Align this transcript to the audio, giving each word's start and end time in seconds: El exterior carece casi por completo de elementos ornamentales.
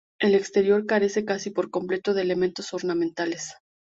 El 0.19 0.33
exterior 0.33 0.87
carece 0.87 1.25
casi 1.25 1.51
por 1.51 1.69
completo 1.69 2.15
de 2.15 2.23
elementos 2.23 2.73
ornamentales. 2.73 3.53